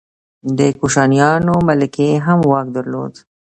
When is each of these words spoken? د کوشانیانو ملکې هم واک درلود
د 0.57 0.59
کوشانیانو 0.79 1.53
ملکې 1.67 2.09
هم 2.25 2.39
واک 2.49 2.67
درلود 2.75 3.13